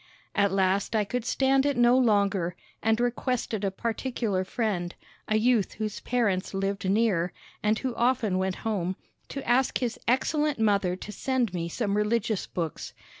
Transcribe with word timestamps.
At 0.33 0.51
last 0.51 0.95
I 0.95 1.03
could 1.05 1.25
stand 1.25 1.63
it 1.63 1.77
no 1.77 1.95
longer, 1.95 2.55
and 2.81 2.99
requested 2.99 3.63
a 3.63 3.69
particular 3.69 4.43
friend, 4.43 4.95
a 5.27 5.35
youth 5.35 5.73
whose 5.73 5.99
parents 5.99 6.55
lived 6.55 6.89
near, 6.89 7.31
and 7.61 7.77
who 7.77 7.93
often 7.93 8.39
went 8.39 8.55
home, 8.65 8.95
to 9.29 9.47
ask 9.47 9.77
his 9.77 9.99
excellent 10.07 10.57
mother 10.57 10.95
to 10.95 11.11
send 11.11 11.53
me 11.53 11.69
some 11.69 11.95
religious 11.95 12.47
books. 12.47 12.95